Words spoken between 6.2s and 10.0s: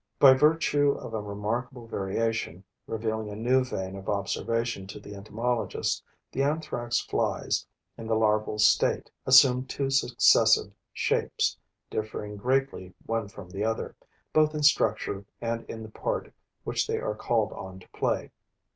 the Anthrax flies, in the larval state, assume two